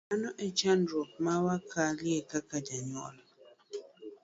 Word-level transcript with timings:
Mano 0.09 0.29
e 0.45 0.47
chandruok 0.57 1.11
ma 1.23 1.35
wakale 1.45 2.13
kaka 2.29 2.57
jonyuol. 2.65 3.15